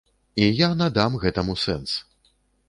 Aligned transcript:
І 0.45 0.47
я 0.59 0.69
надам 0.79 1.19
гэтаму 1.27 1.57
сэнс. 1.65 1.91